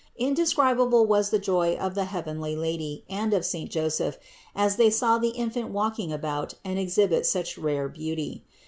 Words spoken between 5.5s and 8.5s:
fant walking about and exhibit such rare beauty.